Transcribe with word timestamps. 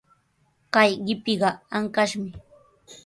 Kay 0.73 0.89
qipiqa 1.05 1.49
ankashmi. 1.75 2.29